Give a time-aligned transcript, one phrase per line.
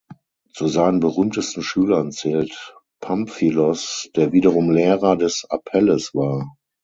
[0.53, 6.55] Zu seinen berühmtesten Schülern zählt Pamphilos, der wiederum Lehrer des Apelles war.